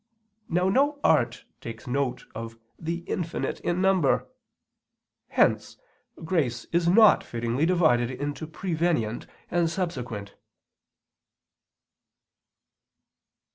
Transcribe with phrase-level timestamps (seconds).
[0.49, 4.27] Now no art takes note of the infinite in number.
[5.27, 5.77] Hence
[6.25, 10.33] grace is not fittingly divided into prevenient and subsequent.